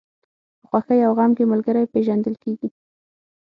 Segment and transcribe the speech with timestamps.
[0.59, 2.69] په خوښۍ او غم کې ملګری پېژندل کېږي.